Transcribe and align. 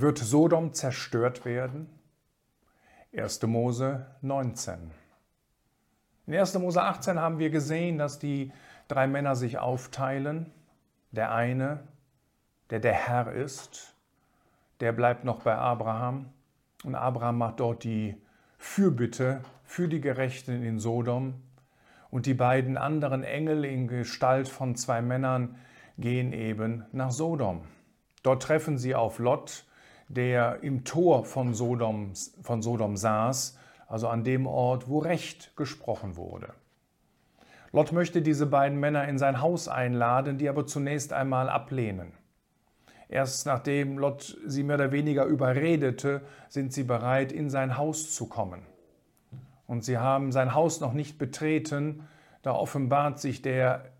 Wird 0.00 0.16
Sodom 0.16 0.72
zerstört 0.72 1.44
werden? 1.44 1.86
1. 3.14 3.42
Mose 3.42 4.06
19. 4.22 4.90
In 6.26 6.34
1. 6.34 6.58
Mose 6.58 6.80
18 6.80 7.18
haben 7.18 7.38
wir 7.38 7.50
gesehen, 7.50 7.98
dass 7.98 8.18
die 8.18 8.50
drei 8.88 9.06
Männer 9.06 9.36
sich 9.36 9.58
aufteilen. 9.58 10.50
Der 11.10 11.32
eine, 11.32 11.80
der 12.70 12.80
der 12.80 12.94
Herr 12.94 13.30
ist, 13.30 13.94
der 14.80 14.92
bleibt 14.92 15.24
noch 15.24 15.42
bei 15.42 15.54
Abraham. 15.54 16.32
Und 16.82 16.94
Abraham 16.94 17.36
macht 17.36 17.60
dort 17.60 17.84
die 17.84 18.16
Fürbitte 18.56 19.42
für 19.64 19.86
die 19.86 20.00
Gerechten 20.00 20.62
in 20.62 20.78
Sodom. 20.78 21.42
Und 22.08 22.24
die 22.24 22.32
beiden 22.32 22.78
anderen 22.78 23.22
Engel 23.22 23.66
in 23.66 23.86
Gestalt 23.86 24.48
von 24.48 24.76
zwei 24.76 25.02
Männern 25.02 25.56
gehen 25.98 26.32
eben 26.32 26.86
nach 26.90 27.10
Sodom. 27.10 27.66
Dort 28.22 28.42
treffen 28.42 28.78
sie 28.78 28.94
auf 28.94 29.18
Lot, 29.18 29.66
der 30.10 30.62
im 30.62 30.84
Tor 30.84 31.24
von 31.24 31.54
Sodom, 31.54 32.12
von 32.42 32.62
Sodom 32.62 32.96
saß, 32.96 33.56
also 33.86 34.08
an 34.08 34.24
dem 34.24 34.46
Ort, 34.46 34.88
wo 34.88 34.98
Recht 34.98 35.56
gesprochen 35.56 36.16
wurde. 36.16 36.52
Lot 37.72 37.92
möchte 37.92 38.20
diese 38.20 38.46
beiden 38.46 38.80
Männer 38.80 39.06
in 39.06 39.18
sein 39.18 39.40
Haus 39.40 39.68
einladen, 39.68 40.36
die 40.36 40.48
aber 40.48 40.66
zunächst 40.66 41.12
einmal 41.12 41.48
ablehnen. 41.48 42.12
Erst 43.08 43.46
nachdem 43.46 43.98
Lot 43.98 44.36
sie 44.44 44.64
mehr 44.64 44.76
oder 44.76 44.92
weniger 44.92 45.24
überredete, 45.24 46.22
sind 46.48 46.72
sie 46.72 46.84
bereit, 46.84 47.30
in 47.30 47.48
sein 47.48 47.76
Haus 47.76 48.12
zu 48.12 48.26
kommen. 48.26 48.62
Und 49.66 49.84
sie 49.84 49.98
haben 49.98 50.32
sein 50.32 50.54
Haus 50.54 50.80
noch 50.80 50.92
nicht 50.92 51.18
betreten, 51.18 52.08
da 52.42 52.52
offenbart 52.52 53.20
sich 53.20 53.42
der 53.42 53.92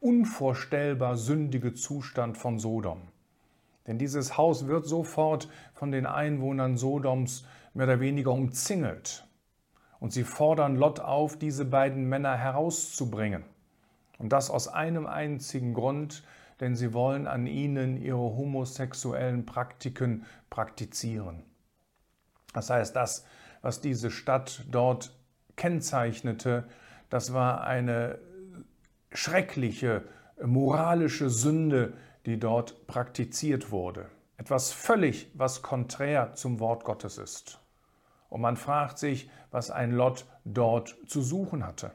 unvorstellbar 0.00 1.16
sündige 1.16 1.72
Zustand 1.72 2.36
von 2.36 2.58
Sodom. 2.58 3.08
Denn 3.86 3.98
dieses 3.98 4.36
Haus 4.36 4.66
wird 4.66 4.86
sofort 4.86 5.48
von 5.72 5.92
den 5.92 6.06
Einwohnern 6.06 6.76
Sodoms 6.76 7.44
mehr 7.74 7.86
oder 7.86 8.00
weniger 8.00 8.32
umzingelt. 8.32 9.24
Und 10.00 10.12
sie 10.12 10.24
fordern 10.24 10.76
Lot 10.76 11.00
auf, 11.00 11.38
diese 11.38 11.64
beiden 11.64 12.08
Männer 12.08 12.36
herauszubringen. 12.36 13.44
Und 14.18 14.32
das 14.32 14.50
aus 14.50 14.68
einem 14.68 15.06
einzigen 15.06 15.74
Grund, 15.74 16.22
denn 16.60 16.74
sie 16.74 16.92
wollen 16.92 17.26
an 17.26 17.46
ihnen 17.46 18.00
ihre 18.00 18.18
homosexuellen 18.18 19.46
Praktiken 19.46 20.24
praktizieren. 20.48 21.42
Das 22.54 22.70
heißt, 22.70 22.96
das, 22.96 23.26
was 23.62 23.80
diese 23.80 24.10
Stadt 24.10 24.64
dort 24.70 25.14
kennzeichnete, 25.56 26.64
das 27.10 27.32
war 27.32 27.64
eine 27.64 28.18
schreckliche 29.12 30.04
moralische 30.42 31.30
Sünde, 31.30 31.94
die 32.26 32.38
dort 32.38 32.86
praktiziert 32.86 33.70
wurde. 33.70 34.06
Etwas 34.36 34.72
völlig, 34.72 35.30
was 35.34 35.62
konträr 35.62 36.34
zum 36.34 36.60
Wort 36.60 36.84
Gottes 36.84 37.18
ist. 37.18 37.60
Und 38.28 38.40
man 38.40 38.56
fragt 38.56 38.98
sich, 38.98 39.30
was 39.50 39.70
ein 39.70 39.92
Lot 39.92 40.26
dort 40.44 40.96
zu 41.06 41.22
suchen 41.22 41.66
hatte. 41.66 41.92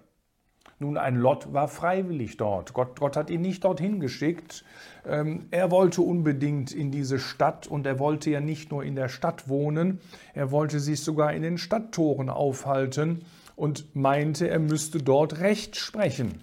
Nun, 0.79 0.97
ein 0.97 1.15
Lot 1.15 1.53
war 1.53 1.67
freiwillig 1.67 2.37
dort. 2.37 2.73
Gott, 2.73 2.99
Gott 2.99 3.15
hat 3.15 3.29
ihn 3.29 3.41
nicht 3.41 3.63
dorthin 3.63 3.99
geschickt. 3.99 4.65
Ähm, 5.05 5.47
er 5.51 5.69
wollte 5.69 6.01
unbedingt 6.01 6.71
in 6.71 6.89
diese 6.89 7.19
Stadt 7.19 7.67
und 7.67 7.85
er 7.85 7.99
wollte 7.99 8.31
ja 8.31 8.39
nicht 8.39 8.71
nur 8.71 8.83
in 8.83 8.95
der 8.95 9.07
Stadt 9.07 9.47
wohnen, 9.47 10.01
er 10.33 10.49
wollte 10.49 10.79
sich 10.79 11.03
sogar 11.03 11.33
in 11.33 11.43
den 11.43 11.59
Stadttoren 11.59 12.29
aufhalten 12.29 13.25
und 13.55 13.95
meinte, 13.95 14.49
er 14.49 14.57
müsste 14.57 14.97
dort 14.97 15.39
Recht 15.39 15.75
sprechen. 15.75 16.39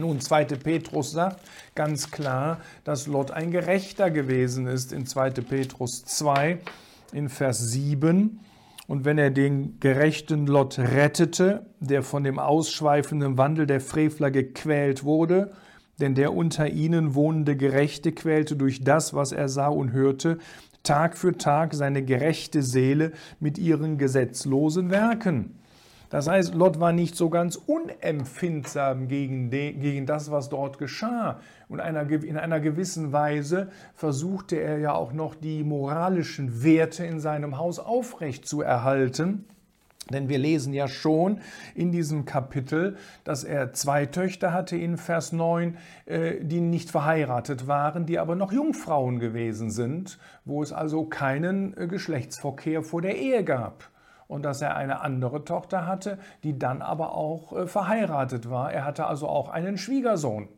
Nun, 0.00 0.20
2. 0.20 0.44
Petrus 0.44 1.10
sagt 1.10 1.40
ganz 1.74 2.12
klar, 2.12 2.60
dass 2.84 3.08
Lot 3.08 3.32
ein 3.32 3.50
Gerechter 3.50 4.12
gewesen 4.12 4.68
ist 4.68 4.92
in 4.92 5.06
2. 5.06 5.30
Petrus 5.30 6.04
2 6.04 6.60
in 7.12 7.28
Vers 7.28 7.72
7. 7.72 8.38
Und 8.86 9.04
wenn 9.04 9.18
er 9.18 9.32
den 9.32 9.80
gerechten 9.80 10.46
Lot 10.46 10.78
rettete, 10.78 11.66
der 11.80 12.04
von 12.04 12.22
dem 12.22 12.38
ausschweifenden 12.38 13.38
Wandel 13.38 13.66
der 13.66 13.80
Frevler 13.80 14.30
gequält 14.30 15.02
wurde, 15.02 15.50
denn 15.98 16.14
der 16.14 16.32
unter 16.32 16.68
ihnen 16.68 17.16
wohnende 17.16 17.56
Gerechte 17.56 18.12
quälte 18.12 18.54
durch 18.54 18.84
das, 18.84 19.14
was 19.14 19.32
er 19.32 19.48
sah 19.48 19.66
und 19.66 19.90
hörte, 19.90 20.38
Tag 20.84 21.16
für 21.18 21.36
Tag 21.36 21.74
seine 21.74 22.04
gerechte 22.04 22.62
Seele 22.62 23.10
mit 23.40 23.58
ihren 23.58 23.98
gesetzlosen 23.98 24.90
Werken. 24.90 25.58
Das 26.10 26.26
heißt, 26.26 26.54
Lot 26.54 26.80
war 26.80 26.92
nicht 26.92 27.16
so 27.16 27.28
ganz 27.28 27.56
unempfindsam 27.56 29.08
gegen, 29.08 29.50
de, 29.50 29.72
gegen 29.72 30.06
das, 30.06 30.30
was 30.30 30.48
dort 30.48 30.78
geschah. 30.78 31.40
Und 31.68 31.80
einer, 31.80 32.08
in 32.10 32.38
einer 32.38 32.60
gewissen 32.60 33.12
Weise 33.12 33.68
versuchte 33.94 34.56
er 34.56 34.78
ja 34.78 34.94
auch 34.94 35.12
noch 35.12 35.34
die 35.34 35.64
moralischen 35.64 36.62
Werte 36.62 37.04
in 37.04 37.20
seinem 37.20 37.58
Haus 37.58 37.78
aufrecht 37.78 38.48
zu 38.48 38.62
erhalten. 38.62 39.44
Denn 40.10 40.30
wir 40.30 40.38
lesen 40.38 40.72
ja 40.72 40.88
schon 40.88 41.40
in 41.74 41.92
diesem 41.92 42.24
Kapitel, 42.24 42.96
dass 43.24 43.44
er 43.44 43.74
zwei 43.74 44.06
Töchter 44.06 44.54
hatte 44.54 44.74
in 44.74 44.96
Vers 44.96 45.32
9, 45.32 45.76
äh, 46.06 46.42
die 46.42 46.62
nicht 46.62 46.90
verheiratet 46.90 47.66
waren, 47.66 48.06
die 48.06 48.18
aber 48.18 48.34
noch 48.34 48.50
Jungfrauen 48.50 49.18
gewesen 49.18 49.70
sind, 49.70 50.18
wo 50.46 50.62
es 50.62 50.72
also 50.72 51.04
keinen 51.04 51.76
äh, 51.76 51.86
Geschlechtsverkehr 51.86 52.82
vor 52.82 53.02
der 53.02 53.18
Ehe 53.18 53.44
gab 53.44 53.90
und 54.28 54.42
dass 54.44 54.62
er 54.62 54.76
eine 54.76 55.00
andere 55.00 55.44
Tochter 55.44 55.86
hatte, 55.86 56.18
die 56.44 56.58
dann 56.58 56.82
aber 56.82 57.14
auch 57.14 57.52
äh, 57.56 57.66
verheiratet 57.66 58.48
war. 58.48 58.72
Er 58.72 58.84
hatte 58.84 59.06
also 59.06 59.26
auch 59.26 59.48
einen 59.48 59.78
Schwiegersohn. 59.78 60.48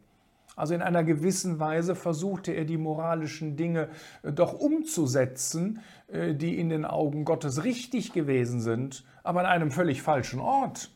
Also 0.56 0.74
in 0.74 0.82
einer 0.82 1.04
gewissen 1.04 1.58
Weise 1.58 1.94
versuchte 1.94 2.52
er 2.52 2.64
die 2.66 2.76
moralischen 2.76 3.56
Dinge 3.56 3.88
äh, 4.22 4.32
doch 4.32 4.52
umzusetzen, 4.52 5.80
äh, 6.08 6.34
die 6.34 6.58
in 6.58 6.68
den 6.68 6.84
Augen 6.84 7.24
Gottes 7.24 7.64
richtig 7.64 8.12
gewesen 8.12 8.60
sind, 8.60 9.04
aber 9.22 9.40
an 9.40 9.46
einem 9.46 9.70
völlig 9.70 10.02
falschen 10.02 10.40
Ort. 10.40 10.90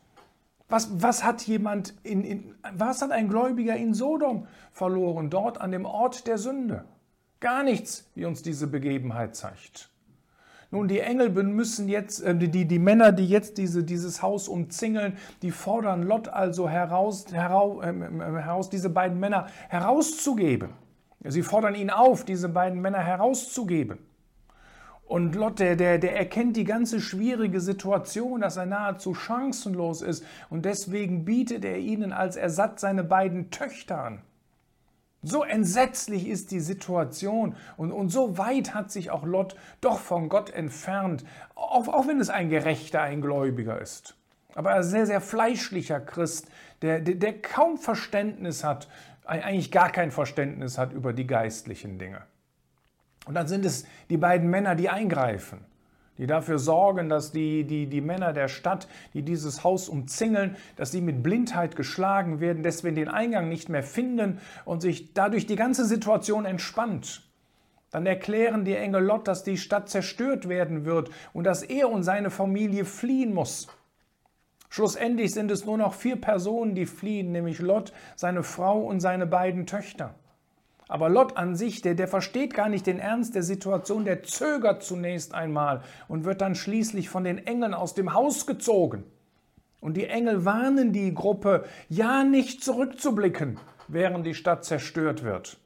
Was, 0.69 1.01
was 1.01 1.23
hat 1.25 1.43
jemand 1.43 1.95
in, 2.03 2.25
in, 2.25 2.55
was 2.75 3.01
hat 3.01 3.13
ein 3.13 3.29
Gläubiger 3.29 3.77
in 3.77 3.95
Sodom 3.95 4.49
verloren, 4.73 5.31
dort 5.31 5.61
an 5.61 5.71
dem 5.71 5.85
Ort 5.85 6.27
der 6.27 6.39
Sünde? 6.39 6.85
Gar 7.39 7.63
nichts, 7.63 8.11
wie 8.15 8.25
uns 8.25 8.43
diese 8.43 8.67
Begebenheit 8.67 9.37
zeigt. 9.37 9.91
Nun, 10.75 10.89
die 10.89 10.99
Engel 10.99 11.31
müssen 11.31 11.89
jetzt, 11.89 12.21
äh, 12.25 12.35
die, 12.35 12.65
die 12.65 12.79
Männer, 12.81 13.13
die 13.13 13.29
jetzt 13.29 13.59
diese, 13.59 13.85
dieses 13.85 14.23
Haus 14.23 14.49
umzingeln, 14.49 15.17
die 15.41 15.53
fordern 15.53 16.03
Lot 16.03 16.27
also 16.27 16.69
heraus, 16.69 17.27
heraus, 17.33 17.85
äh, 17.85 17.93
heraus, 17.93 18.71
diese 18.71 18.91
beiden 18.91 19.21
Männer 19.21 19.47
herauszugeben. 19.69 20.71
Sie 21.23 21.43
fordern 21.43 21.77
ihn 21.77 21.91
auf, 21.91 22.25
diese 22.25 22.49
beiden 22.49 22.81
Männer 22.81 22.99
herauszugeben. 22.99 23.99
Und 25.07 25.37
Lot, 25.37 25.61
der, 25.61 25.77
der, 25.77 25.99
der 25.99 26.17
erkennt 26.17 26.57
die 26.57 26.65
ganze 26.65 27.01
schwierige 27.01 27.61
Situation, 27.61 28.41
dass 28.41 28.57
er 28.57 28.67
nahezu 28.67 29.15
chancenlos 29.15 30.03
ist. 30.03 30.25
Und 30.51 30.65
deswegen 30.65 31.25
bietet 31.25 31.65
er 31.65 31.79
ihnen 31.79 32.13
als 32.13 32.35
Ersatz 32.35 32.81
seine 32.81 33.05
beiden 33.05 33.53
Töchter 33.53 34.03
an. 34.03 34.23
So 35.25 35.43
entsetzlich 35.43 36.29
ist 36.29 36.51
die 36.51 36.61
Situation 36.61 37.57
und, 37.79 37.93
und 37.93 38.11
so 38.11 38.37
weit 38.37 38.75
hat 38.75 38.93
sich 38.93 39.11
auch 39.11 39.25
Lot 39.25 39.57
doch 39.81 39.99
von 39.99 40.29
Gott 40.29 40.51
entfernt, 40.51 41.25
auch, 41.55 41.89
auch 41.89 42.07
wenn 42.07 42.21
es 42.21 42.29
ein 42.29 42.51
gerechter, 42.51 43.01
ein 43.01 43.23
Gläubiger 43.23 43.81
ist. 43.81 44.17
Aber 44.55 44.75
ein 44.75 44.83
sehr, 44.83 45.07
sehr 45.07 45.23
fleischlicher 45.23 45.99
Christ, 45.99 46.49
der, 46.83 47.01
der, 47.01 47.15
der 47.15 47.41
kaum 47.41 47.79
Verständnis 47.79 48.63
hat, 48.63 48.89
eigentlich 49.25 49.73
gar 49.73 49.91
kein 49.91 50.11
Verständnis 50.11 50.77
hat 50.77 50.93
über 50.93 51.15
die 51.15 51.27
geistlichen 51.27 51.99
Dinge. 51.99 52.23
Und 53.27 53.35
dann 53.35 53.49
sind 53.49 53.65
es 53.65 53.87
die 54.11 54.19
beiden 54.19 54.51
Männer, 54.51 54.75
die 54.75 54.91
eingreifen 54.91 55.65
die 56.19 56.27
dafür 56.27 56.59
sorgen, 56.59 57.09
dass 57.09 57.33
die, 57.33 57.65
die, 57.65 57.87
die 57.87 58.01
Männer 58.01 58.33
der 58.33 58.49
Stadt, 58.49 58.87
die 59.15 59.23
dieses 59.23 59.65
Haus 59.65 59.89
umzingeln, 59.89 60.57
dass 60.77 60.93
sie 60.93 61.01
mit 61.01 61.23
Blindheit 61.23 61.77
geschlagen 61.77 62.41
werden, 62.41 62.63
deswegen 62.63 62.95
den 62.95 63.09
Eingang 63.09 63.49
nicht 63.49 63.69
mehr 63.69 63.83
finden 63.83 64.41
und 64.65 64.81
sich 64.81 65.13
dadurch 65.15 65.47
die 65.47 65.57
ganze 65.57 65.85
Situation 65.85 66.45
entspannt. 66.45 67.23
Dann 67.91 68.07
erklären 68.07 68.65
die 68.65 68.75
Engel 68.75 69.05
Lot, 69.05 69.29
dass 69.29 69.45
die 69.45 69.57
Stadt 69.57 69.89
zerstört 69.89 70.49
werden 70.49 70.85
wird 70.85 71.11
und 71.33 71.45
dass 71.45 71.63
er 71.63 71.91
und 71.91 72.03
seine 72.03 72.31
Familie 72.31 72.85
fliehen 72.85 73.33
muss. 73.33 73.69
Schlussendlich 74.69 75.33
sind 75.33 75.53
es 75.53 75.65
nur 75.65 75.79
noch 75.79 75.95
vier 75.95 76.17
Personen, 76.17 76.75
die 76.75 76.87
fliehen, 76.87 77.31
nämlich 77.31 77.61
Lot, 77.61 77.93
seine 78.17 78.43
Frau 78.43 78.81
und 78.81 78.99
seine 78.99 79.27
beiden 79.27 79.67
Töchter. 79.67 80.17
Aber 80.89 81.09
Lot 81.09 81.37
an 81.37 81.57
sich, 81.57 81.81
der, 81.81 81.95
der 81.95 82.09
versteht 82.09 82.53
gar 82.53 82.69
nicht 82.69 82.87
den 82.87 82.99
Ernst 82.99 83.35
der 83.35 83.43
Situation, 83.43 84.05
der 84.05 84.23
zögert 84.23 84.83
zunächst 84.83 85.35
einmal 85.35 85.83
und 86.09 86.25
wird 86.25 86.41
dann 86.41 86.55
schließlich 86.55 87.09
von 87.09 87.25
den 87.25 87.39
Engeln 87.47 87.73
aus 87.73 87.95
dem 87.95 88.13
Haus 88.13 88.47
gezogen. 88.47 89.05
Und 89.81 89.97
die 89.97 90.07
Engel 90.07 90.45
warnen 90.45 90.93
die 90.93 91.13
Gruppe, 91.15 91.65
ja 91.89 92.25
nicht 92.25 92.63
zurückzublicken, 92.63 93.59
während 93.89 94.27
die 94.27 94.35
Stadt 94.35 94.65
zerstört 94.65 95.23
wird. 95.25 95.59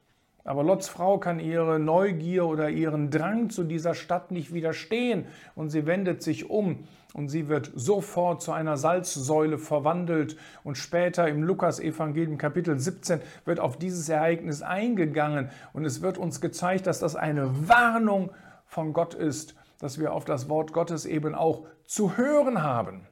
Aber 0.43 0.63
Lots 0.63 0.87
Frau 0.89 1.19
kann 1.19 1.39
ihre 1.39 1.79
Neugier 1.79 2.45
oder 2.45 2.69
ihren 2.69 3.11
Drang 3.11 3.49
zu 3.49 3.63
dieser 3.63 3.93
Stadt 3.93 4.31
nicht 4.31 4.53
widerstehen 4.53 5.25
und 5.55 5.69
sie 5.69 5.85
wendet 5.85 6.23
sich 6.23 6.49
um 6.49 6.87
und 7.13 7.29
sie 7.29 7.47
wird 7.47 7.71
sofort 7.73 8.41
zu 8.41 8.51
einer 8.51 8.77
Salzsäule 8.77 9.57
verwandelt 9.57 10.37
und 10.63 10.77
später 10.77 11.27
im 11.27 11.43
Lukas-Evangelium 11.43 12.37
Kapitel 12.37 12.79
17 12.79 13.21
wird 13.45 13.59
auf 13.59 13.77
dieses 13.77 14.07
Ereignis 14.09 14.61
eingegangen 14.61 15.49
und 15.73 15.85
es 15.85 16.01
wird 16.01 16.17
uns 16.17 16.41
gezeigt, 16.41 16.87
dass 16.87 16.99
das 16.99 17.15
eine 17.15 17.67
Warnung 17.67 18.31
von 18.65 18.93
Gott 18.93 19.15
ist, 19.15 19.55
dass 19.79 19.99
wir 19.99 20.13
auf 20.13 20.25
das 20.25 20.49
Wort 20.49 20.73
Gottes 20.73 21.05
eben 21.05 21.33
auch 21.33 21.65
zu 21.85 22.17
hören 22.17 22.61
haben. 22.61 23.07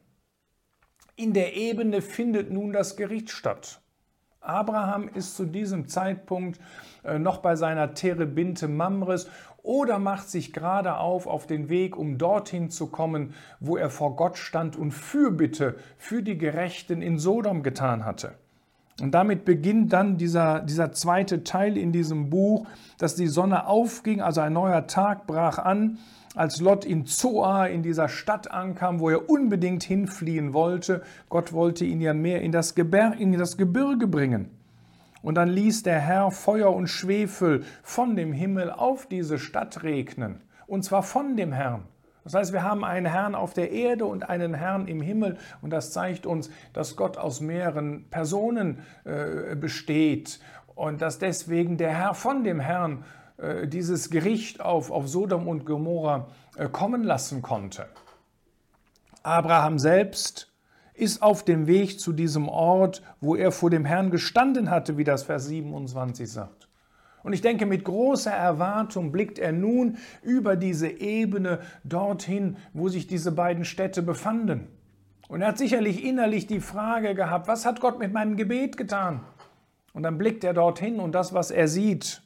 In 1.16 1.34
der 1.34 1.56
Ebene 1.56 2.04
findet 2.04 2.52
nun 2.52 2.74
das 2.74 2.96
Gericht 2.96 3.32
statt. 3.32 3.82
Abraham 4.40 5.10
ist 5.10 5.36
zu 5.36 5.46
diesem 5.46 5.88
Zeitpunkt 5.88 6.60
äh, 7.04 7.20
noch 7.20 7.40
bei 7.40 7.56
seiner 7.56 7.96
Terebinte 7.96 8.68
Mamres 8.68 9.28
oder 9.68 10.00
macht 10.00 10.30
sich 10.30 10.54
gerade 10.54 10.98
auf 10.98 11.28
auf 11.28 11.46
den 11.46 11.68
Weg, 11.68 11.98
um 11.98 12.18
dorthin 12.18 12.70
zu 12.70 12.88
kommen, 12.88 13.34
wo 13.60 13.76
er 13.76 13.90
vor 13.90 14.16
Gott 14.16 14.38
stand 14.38 14.78
und 14.78 14.92
Fürbitte 14.92 15.76
für 15.98 16.24
die 16.24 16.38
Gerechten 16.38 17.02
in 17.02 17.20
Sodom 17.20 17.64
getan 17.64 18.06
hatte. 18.06 18.36
Und 19.02 19.12
damit 19.12 19.44
beginnt 19.44 19.92
dann 19.92 20.18
dieser, 20.18 20.62
dieser 20.62 20.94
zweite 20.94 21.44
Teil 21.44 21.78
in 21.78 21.92
diesem 21.92 22.30
Buch, 22.30 22.66
dass 22.98 23.16
die 23.16 23.28
Sonne 23.28 23.68
aufging, 23.68 24.22
also 24.22 24.42
ein 24.42 24.54
neuer 24.54 24.88
Tag 24.88 25.28
brach 25.28 25.60
an, 25.60 26.00
als 26.34 26.62
Lot 26.62 26.86
in 26.86 27.06
Zoar, 27.06 27.70
in 27.70 27.84
dieser 27.84 28.08
Stadt 28.08 28.50
ankam, 28.50 29.00
wo 29.02 29.10
er 29.10 29.30
unbedingt 29.30 29.84
hinfliehen 29.84 30.54
wollte. 30.54 31.04
Gott 31.30 31.52
wollte 31.52 31.84
ihn 31.84 32.00
ja 32.00 32.14
mehr 32.14 32.42
in 32.42 32.54
das, 32.54 32.74
Gebir 32.74 33.14
in 33.20 33.34
das 33.34 33.58
Gebirge 33.58 34.08
bringen. 34.08 34.50
Und 35.28 35.36
dann 35.36 35.50
ließ 35.50 35.84
der 35.84 36.00
Herr 36.00 36.32
Feuer 36.32 36.74
und 36.74 36.88
Schwefel 36.88 37.66
von 37.84 38.16
dem 38.16 38.32
Himmel 38.32 38.72
auf 38.72 39.08
diese 39.08 39.40
Stadt 39.40 39.84
regnen. 39.84 40.40
Und 40.68 40.86
zwar 40.86 41.04
von 41.04 41.36
dem 41.36 41.52
Herrn. 41.52 41.84
Das 42.24 42.34
heißt, 42.34 42.54
wir 42.54 42.64
haben 42.64 42.86
einen 42.86 43.08
Herrn 43.08 43.36
auf 43.36 43.54
der 43.54 43.72
Erde 43.72 44.06
und 44.06 44.30
einen 44.30 44.54
Herrn 44.54 44.88
im 44.88 45.02
Himmel. 45.02 45.38
Und 45.62 45.72
das 45.72 45.92
zeigt 45.92 46.26
uns, 46.26 46.50
dass 46.72 46.96
Gott 46.96 47.18
aus 47.18 47.42
mehreren 47.42 48.10
Personen 48.10 48.80
äh, 49.04 49.58
besteht 49.58 50.40
und 50.76 51.02
dass 51.02 51.20
deswegen 51.20 51.76
der 51.76 51.90
Herr 51.90 52.14
von 52.14 52.46
dem 52.46 52.62
Herrn 52.62 53.04
äh, 53.36 53.68
dieses 53.68 54.10
Gericht 54.10 54.62
auf, 54.62 54.92
auf 54.92 55.10
Sodom 55.10 55.50
und 55.50 55.66
Gomorra 55.66 56.30
äh, 56.56 56.70
kommen 56.70 57.04
lassen 57.04 57.42
konnte. 57.42 57.88
Abraham 59.24 59.78
selbst 59.78 60.54
ist 60.98 61.22
auf 61.22 61.44
dem 61.44 61.68
Weg 61.68 62.00
zu 62.00 62.12
diesem 62.12 62.50
Ort, 62.50 63.02
wo 63.22 63.36
er 63.36 63.52
vor 63.52 63.70
dem 63.70 63.86
Herrn 63.86 64.12
gestanden 64.12 64.70
hatte, 64.70 64.98
wie 64.98 65.04
das 65.04 65.24
Vers 65.24 65.46
27 65.46 66.30
sagt. 66.30 66.68
Und 67.24 67.34
ich 67.34 67.42
denke, 67.42 67.66
mit 67.66 67.84
großer 67.84 68.32
Erwartung 68.32 69.12
blickt 69.12 69.38
er 69.38 69.52
nun 69.52 69.98
über 70.22 70.56
diese 70.56 70.88
Ebene 70.88 71.60
dorthin, 71.84 72.58
wo 72.74 72.88
sich 72.90 73.08
diese 73.08 73.32
beiden 73.32 73.66
Städte 73.66 74.02
befanden. 74.02 74.68
Und 75.28 75.42
er 75.42 75.50
hat 75.50 75.58
sicherlich 75.58 76.04
innerlich 76.04 76.48
die 76.48 76.62
Frage 76.62 77.16
gehabt, 77.16 77.48
was 77.48 77.66
hat 77.66 77.82
Gott 77.82 78.00
mit 78.00 78.14
meinem 78.14 78.38
Gebet 78.38 78.78
getan? 78.78 79.22
Und 79.94 80.04
dann 80.04 80.18
blickt 80.18 80.44
er 80.44 80.54
dorthin 80.54 81.00
und 81.00 81.14
das, 81.14 81.34
was 81.34 81.52
er 81.52 81.68
sieht, 81.68 82.22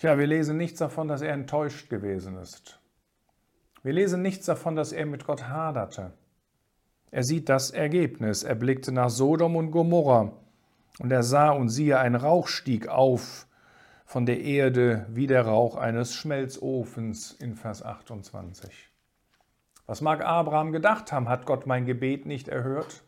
ja, 0.00 0.16
wir 0.16 0.26
lesen 0.26 0.56
nichts 0.56 0.78
davon, 0.78 1.08
dass 1.08 1.22
er 1.22 1.32
enttäuscht 1.32 1.90
gewesen 1.90 2.36
ist. 2.36 2.80
Wir 3.82 3.92
lesen 3.92 4.22
nichts 4.22 4.46
davon, 4.46 4.76
dass 4.76 4.92
er 4.92 5.06
mit 5.06 5.24
Gott 5.24 5.48
haderte. 5.48 6.12
Er 7.10 7.24
sieht 7.24 7.48
das 7.48 7.70
Ergebnis. 7.70 8.42
Er 8.42 8.54
blickte 8.54 8.92
nach 8.92 9.10
Sodom 9.10 9.56
und 9.56 9.70
Gomorra 9.70 10.32
und 10.98 11.10
er 11.12 11.22
sah 11.22 11.50
und 11.50 11.68
siehe, 11.68 11.98
ein 11.98 12.14
Rauch 12.14 12.48
stieg 12.48 12.88
auf 12.88 13.46
von 14.04 14.26
der 14.26 14.40
Erde 14.40 15.06
wie 15.10 15.26
der 15.26 15.46
Rauch 15.46 15.76
eines 15.76 16.14
Schmelzofens 16.14 17.32
in 17.32 17.54
Vers 17.54 17.82
28. 17.82 18.90
Was 19.86 20.00
mag 20.00 20.24
Abraham 20.24 20.72
gedacht 20.72 21.12
haben? 21.12 21.28
Hat 21.28 21.46
Gott 21.46 21.66
mein 21.66 21.86
Gebet 21.86 22.26
nicht 22.26 22.48
erhört? 22.48 23.02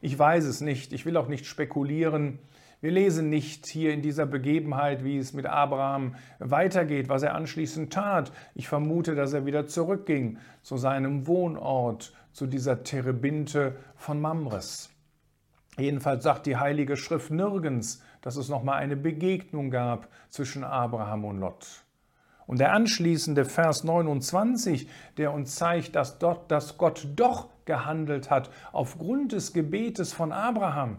Ich 0.00 0.18
weiß 0.18 0.44
es 0.44 0.60
nicht. 0.60 0.92
Ich 0.92 1.06
will 1.06 1.16
auch 1.16 1.28
nicht 1.28 1.46
spekulieren. 1.46 2.40
Wir 2.82 2.90
lesen 2.90 3.30
nicht 3.30 3.68
hier 3.68 3.94
in 3.94 4.02
dieser 4.02 4.26
Begebenheit, 4.26 5.04
wie 5.04 5.16
es 5.16 5.32
mit 5.32 5.46
Abraham 5.46 6.16
weitergeht, 6.40 7.08
was 7.08 7.22
er 7.22 7.36
anschließend 7.36 7.92
tat. 7.92 8.32
Ich 8.56 8.66
vermute, 8.66 9.14
dass 9.14 9.32
er 9.32 9.46
wieder 9.46 9.68
zurückging 9.68 10.38
zu 10.62 10.76
seinem 10.76 11.28
Wohnort, 11.28 12.12
zu 12.32 12.48
dieser 12.48 12.82
Terebinte 12.82 13.76
von 13.94 14.20
Mamres. 14.20 14.90
Jedenfalls 15.78 16.24
sagt 16.24 16.46
die 16.46 16.56
Heilige 16.56 16.96
Schrift 16.96 17.30
nirgends, 17.30 18.02
dass 18.20 18.34
es 18.34 18.48
nochmal 18.48 18.80
eine 18.80 18.96
Begegnung 18.96 19.70
gab 19.70 20.08
zwischen 20.28 20.64
Abraham 20.64 21.24
und 21.24 21.38
Lot. 21.38 21.84
Und 22.48 22.58
der 22.58 22.72
anschließende 22.72 23.44
Vers 23.44 23.84
29, 23.84 24.88
der 25.18 25.32
uns 25.32 25.54
zeigt, 25.54 25.94
dass, 25.94 26.18
dort, 26.18 26.50
dass 26.50 26.78
Gott 26.78 27.06
doch 27.14 27.48
gehandelt 27.64 28.28
hat 28.28 28.50
aufgrund 28.72 29.30
des 29.30 29.52
Gebetes 29.52 30.12
von 30.12 30.32
Abraham, 30.32 30.98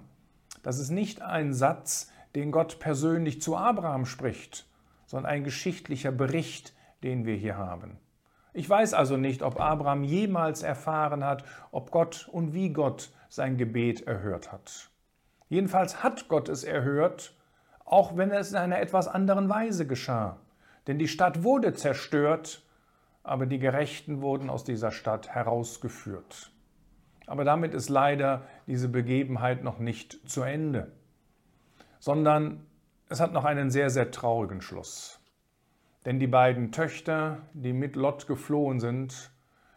das 0.63 0.79
ist 0.79 0.89
nicht 0.89 1.21
ein 1.21 1.53
Satz, 1.53 2.11
den 2.35 2.51
Gott 2.51 2.79
persönlich 2.79 3.41
zu 3.41 3.55
Abraham 3.55 4.05
spricht, 4.05 4.65
sondern 5.05 5.31
ein 5.31 5.43
geschichtlicher 5.43 6.11
Bericht, 6.11 6.73
den 7.03 7.25
wir 7.25 7.35
hier 7.35 7.57
haben. 7.57 7.99
Ich 8.53 8.69
weiß 8.69 8.93
also 8.93 9.17
nicht, 9.17 9.43
ob 9.43 9.59
Abraham 9.59 10.03
jemals 10.03 10.63
erfahren 10.63 11.23
hat, 11.23 11.43
ob 11.71 11.91
Gott 11.91 12.29
und 12.31 12.53
wie 12.53 12.69
Gott 12.69 13.11
sein 13.29 13.57
Gebet 13.57 14.07
erhört 14.07 14.51
hat. 14.51 14.89
Jedenfalls 15.49 16.03
hat 16.03 16.27
Gott 16.27 16.49
es 16.49 16.63
erhört, 16.63 17.35
auch 17.83 18.15
wenn 18.15 18.31
es 18.31 18.51
in 18.51 18.57
einer 18.57 18.79
etwas 18.79 19.07
anderen 19.07 19.49
Weise 19.49 19.85
geschah. 19.85 20.37
Denn 20.87 20.99
die 20.99 21.07
Stadt 21.07 21.43
wurde 21.43 21.73
zerstört, 21.73 22.63
aber 23.23 23.45
die 23.45 23.59
Gerechten 23.59 24.21
wurden 24.21 24.49
aus 24.49 24.63
dieser 24.63 24.91
Stadt 24.91 25.29
herausgeführt. 25.29 26.51
Aber 27.25 27.43
damit 27.43 27.73
ist 27.73 27.89
leider 27.89 28.43
diese 28.67 28.89
Begebenheit 28.89 29.63
noch 29.63 29.79
nicht 29.79 30.29
zu 30.29 30.41
Ende, 30.41 30.91
sondern 31.99 32.65
es 33.09 33.19
hat 33.19 33.33
noch 33.33 33.45
einen 33.45 33.69
sehr, 33.69 33.89
sehr 33.89 34.11
traurigen 34.11 34.61
Schluss. 34.61 35.19
Denn 36.05 36.19
die 36.19 36.27
beiden 36.27 36.71
Töchter, 36.71 37.43
die 37.53 37.73
mit 37.73 37.95
Lot 37.95 38.27
geflohen 38.27 38.79
sind, 38.79 39.31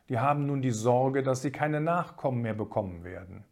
die 0.08 0.18
haben 0.18 0.46
nun 0.46 0.62
die 0.62 0.70
Sorge, 0.70 1.22
dass 1.22 1.42
sie 1.42 1.50
keine 1.50 1.80
Nachkommen 1.80 2.42
mehr 2.42 2.54
bekommen 2.54 3.04
werden, 3.04 3.44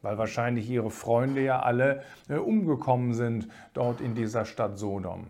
weil 0.00 0.18
wahrscheinlich 0.18 0.68
ihre 0.68 0.90
Freunde 0.90 1.42
ja 1.42 1.60
alle 1.60 2.02
äh, 2.28 2.36
umgekommen 2.36 3.14
sind 3.14 3.48
dort 3.72 4.00
in 4.00 4.14
dieser 4.14 4.44
Stadt 4.44 4.78
Sodom. 4.78 5.28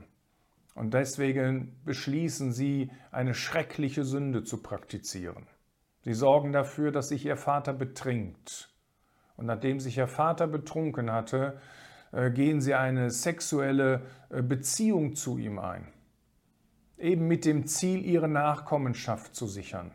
Und 0.75 0.95
deswegen 0.95 1.77
beschließen 1.85 2.53
sie, 2.53 2.91
eine 3.11 3.35
schreckliche 3.35 4.05
Sünde 4.05 4.43
zu 4.43 4.63
praktizieren. 4.63 5.47
Sie 6.03 6.15
sorgen 6.15 6.53
dafür, 6.53 6.91
dass 6.91 7.09
sich 7.09 7.27
ihr 7.27 7.37
Vater 7.37 7.73
betrinkt. 7.75 8.72
Und 9.43 9.47
nachdem 9.47 9.81
sich 9.81 9.99
ihr 9.99 10.07
Vater 10.07 10.47
betrunken 10.47 11.11
hatte, 11.11 11.59
äh, 12.13 12.31
gehen 12.31 12.61
sie 12.61 12.75
eine 12.75 13.11
sexuelle 13.11 14.03
äh, 14.31 14.41
Beziehung 14.41 15.17
zu 15.17 15.37
ihm 15.37 15.59
ein. 15.59 15.89
Eben 16.97 17.27
mit 17.27 17.45
dem 17.45 17.67
Ziel, 17.67 18.05
ihre 18.07 18.29
Nachkommenschaft 18.29 19.35
zu 19.35 19.49
sichern. 19.49 19.91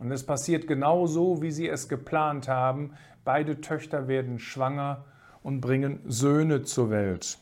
Und 0.00 0.10
es 0.10 0.26
passiert 0.26 0.66
genau 0.66 1.06
so, 1.06 1.40
wie 1.40 1.52
sie 1.52 1.68
es 1.68 1.88
geplant 1.88 2.48
haben. 2.48 2.94
Beide 3.22 3.60
Töchter 3.60 4.08
werden 4.08 4.40
schwanger 4.40 5.04
und 5.44 5.60
bringen 5.60 6.00
Söhne 6.08 6.62
zur 6.62 6.90
Welt. 6.90 7.38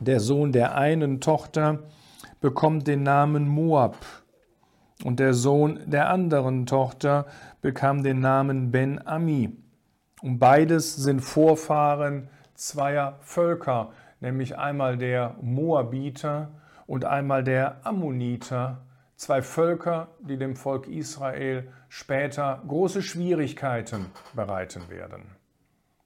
Der 0.00 0.18
Sohn 0.18 0.50
der 0.50 0.74
einen 0.74 1.20
Tochter 1.20 1.84
bekommt 2.40 2.88
den 2.88 3.04
Namen 3.04 3.46
Moab 3.46 4.04
und 5.04 5.20
der 5.20 5.32
Sohn 5.32 5.78
der 5.86 6.10
anderen 6.10 6.66
Tochter 6.66 7.26
bekam 7.60 8.02
den 8.02 8.18
Namen 8.18 8.72
Ben 8.72 8.98
Ami. 9.06 9.63
Und 10.24 10.38
beides 10.38 10.96
sind 10.96 11.20
Vorfahren 11.20 12.30
zweier 12.54 13.18
Völker, 13.20 13.92
nämlich 14.20 14.56
einmal 14.56 14.96
der 14.96 15.36
Moabiter 15.42 16.48
und 16.86 17.04
einmal 17.04 17.44
der 17.44 17.86
Ammoniter, 17.86 18.86
zwei 19.16 19.42
Völker, 19.42 20.08
die 20.20 20.38
dem 20.38 20.56
Volk 20.56 20.88
Israel 20.88 21.70
später 21.90 22.62
große 22.66 23.02
Schwierigkeiten 23.02 24.06
bereiten 24.32 24.88
werden. 24.88 25.26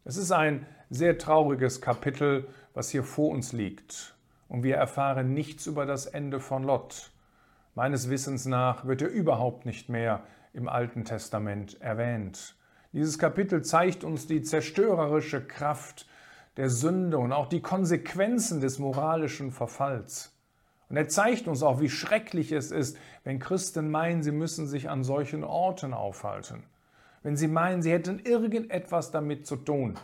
Es 0.05 0.17
ist 0.17 0.33
ein 0.33 0.67
sehr 0.91 1.17
trauriges 1.17 1.81
Kapitel, 1.81 2.49
was 2.75 2.91
hier 2.91 3.05
vor 3.05 3.31
uns 3.31 3.53
liegt, 3.53 4.17
und 4.49 4.65
wir 4.65 4.75
erfahren 4.79 5.33
nichts 5.33 5.69
über 5.69 5.87
das 5.87 6.07
Ende 6.07 6.41
von 6.41 6.65
Lot. 6.65 7.13
Meines 7.77 8.11
Wissens 8.11 8.47
nach 8.47 8.85
wird 8.85 9.01
er 9.01 9.11
überhaupt 9.11 9.65
nicht 9.65 9.89
mehr 9.89 10.25
im 10.53 10.69
Alten 10.69 11.05
Testament 11.05 11.81
erwähnt. 11.81 12.57
Dieses 12.93 13.19
Kapitel 13.19 13.63
zeigt 13.63 14.05
uns 14.05 14.27
die 14.27 14.43
zerstörerische 14.43 15.47
Kraft 15.47 16.07
der 16.57 16.71
Sünde 16.71 17.19
und 17.19 17.33
auch 17.33 17.49
die 17.49 17.61
Konsequenzen 17.61 18.61
des 18.61 18.79
moralischen 18.79 19.53
Verfalls. 19.53 20.35
Und 20.89 20.97
er 20.97 21.09
zeigt 21.09 21.49
uns 21.49 21.63
auch, 21.63 21.81
wie 21.81 21.91
schrecklich 21.91 22.51
es 22.53 22.71
ist, 22.71 22.97
wenn 23.25 23.39
Christen 23.39 23.91
meinen, 23.91 24.23
sie 24.23 24.33
müssen 24.33 24.67
sich 24.67 24.89
an 24.89 25.05
solchen 25.05 25.45
Orten 25.45 25.93
aufhalten. 25.93 26.65
Wenn 27.23 27.37
sie 27.37 27.49
meinen, 27.49 27.83
sie 27.83 27.93
hätten 27.93 28.21
irgendetwas 28.21 29.11
damit 29.11 29.47
zu 29.47 29.57
tun. 29.57 29.99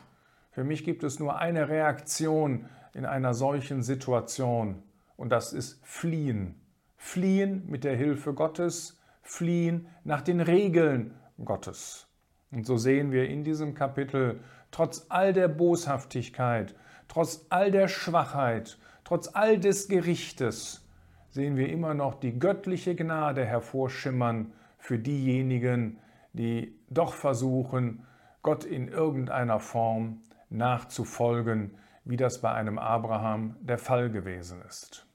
Für 0.50 0.64
mich 0.64 0.84
gibt 0.84 1.02
es 1.02 1.18
nur 1.18 1.38
eine 1.38 1.68
Reaktion 1.68 2.66
in 2.92 3.06
einer 3.06 3.34
solchen 3.34 3.82
Situation 3.82 4.82
und 5.16 5.30
das 5.30 5.52
ist 5.52 5.80
Fliehen 5.84 6.60
fliehen 7.04 7.64
mit 7.68 7.84
der 7.84 7.96
Hilfe 7.96 8.32
Gottes, 8.32 8.98
fliehen 9.22 9.88
nach 10.04 10.22
den 10.22 10.40
Regeln 10.40 11.14
Gottes. 11.44 12.06
Und 12.54 12.66
so 12.66 12.76
sehen 12.76 13.10
wir 13.10 13.28
in 13.28 13.42
diesem 13.42 13.74
Kapitel, 13.74 14.40
trotz 14.70 15.06
all 15.08 15.32
der 15.32 15.48
Boshaftigkeit, 15.48 16.74
trotz 17.08 17.46
all 17.50 17.70
der 17.70 17.88
Schwachheit, 17.88 18.78
trotz 19.02 19.28
all 19.34 19.58
des 19.58 19.88
Gerichtes, 19.88 20.86
sehen 21.30 21.56
wir 21.56 21.68
immer 21.68 21.94
noch 21.94 22.14
die 22.14 22.38
göttliche 22.38 22.94
Gnade 22.94 23.44
hervorschimmern 23.44 24.52
für 24.78 24.98
diejenigen, 24.98 25.98
die 26.32 26.78
doch 26.90 27.14
versuchen, 27.14 28.06
Gott 28.42 28.64
in 28.64 28.88
irgendeiner 28.88 29.58
Form 29.58 30.20
nachzufolgen, 30.50 31.76
wie 32.04 32.16
das 32.16 32.40
bei 32.40 32.52
einem 32.52 32.78
Abraham 32.78 33.56
der 33.60 33.78
Fall 33.78 34.10
gewesen 34.10 34.62
ist. 34.68 35.06